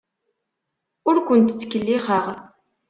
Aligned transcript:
Ur 1.09 1.15
kent-ttkellixeɣ. 1.27 2.25